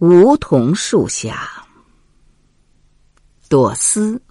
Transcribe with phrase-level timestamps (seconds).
[0.00, 1.48] 梧桐树下，
[3.48, 4.22] 朵思。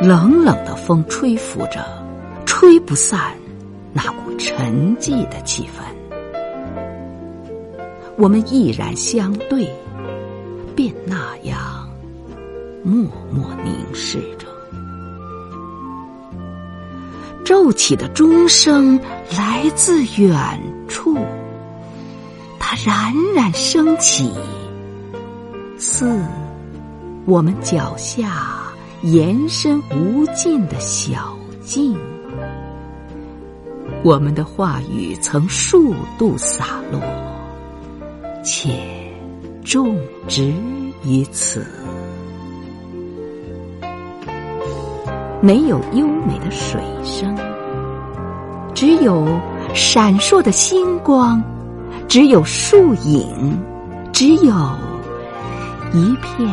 [0.00, 1.84] 冷冷的风吹拂着，
[2.46, 3.43] 吹不散。
[3.96, 5.84] 那股沉寂的气氛，
[8.18, 9.72] 我们毅然相对，
[10.74, 11.88] 便那样
[12.82, 14.48] 默默凝视着。
[17.44, 18.98] 骤起的钟声
[19.38, 21.16] 来自远处，
[22.58, 24.32] 它冉冉升起，
[25.78, 26.20] 似
[27.26, 28.72] 我们脚下
[29.02, 31.96] 延伸无尽的小径。
[34.04, 37.00] 我们的话语曾数度洒落，
[38.44, 38.78] 且
[39.64, 39.96] 种
[40.28, 40.52] 植
[41.06, 41.64] 于此。
[45.40, 47.34] 没有优美的水声，
[48.74, 49.26] 只有
[49.72, 51.42] 闪烁的星光，
[52.06, 53.58] 只有树影，
[54.12, 54.54] 只有
[55.94, 56.46] 一片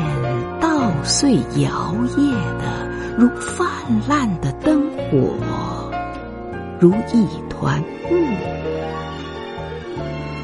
[0.62, 3.68] 稻穗摇曳的如泛
[4.08, 5.91] 滥的灯火。
[6.82, 7.80] 如一团
[8.10, 8.16] 雾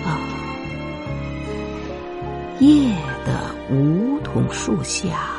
[0.05, 0.21] 啊，
[2.59, 2.93] 夜
[3.25, 5.31] 的梧桐树下，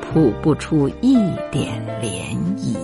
[0.00, 1.14] 吐不出一
[1.50, 2.76] 点涟漪。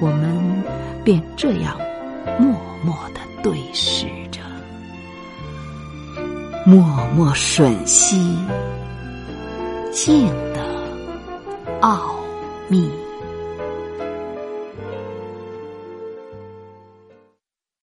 [0.00, 0.64] 我们
[1.04, 1.76] 便这样
[2.38, 4.40] 默默的对视着，
[6.64, 6.82] 默
[7.14, 8.34] 默吮吸
[9.92, 10.66] 静的
[11.82, 12.00] 奥
[12.68, 12.90] 秘。